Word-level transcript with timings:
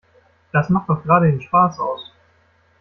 Das 0.51 0.67
macht 0.69 0.89
doch 0.89 1.03
gerade 1.03 1.27
den 1.31 1.39
Spaß 1.41 1.79
aus. 1.79 2.11